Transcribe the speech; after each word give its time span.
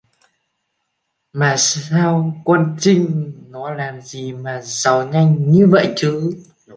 Mà 1.33 1.55
sao 1.57 2.41
con 2.45 2.75
Trinh 2.79 3.33
nó 3.49 3.69
làm 3.73 4.01
gì 4.01 4.33
mà 4.33 4.61
giàu 4.63 5.07
nhanh 5.07 5.51
như 5.51 5.67
vậy 5.67 5.93
chứ 5.95 6.33